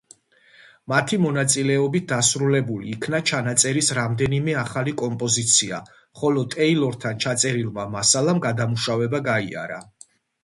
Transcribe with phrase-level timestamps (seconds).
[0.91, 5.81] მათი მონაწილეობით დასრულებული იქნა ჩანაწერის რამდენი ახალი კომპოზიცია,
[6.21, 9.79] ხოლო ტეილორთან ჩაწერილმა მასალამ გადამუშავება გაიარა.